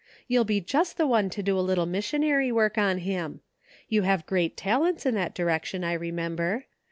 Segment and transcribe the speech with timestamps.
[0.27, 3.41] You'll be just the one to do a little missionary work on him.
[3.87, 6.65] You have great talents in that direction I remember.